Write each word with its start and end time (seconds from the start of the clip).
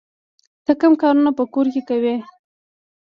ته 0.65 0.71
کوم 0.79 0.93
کارونه 1.01 1.31
په 1.37 1.43
کور 1.53 1.65
کې 1.73 1.81
کوې؟ 1.89 2.15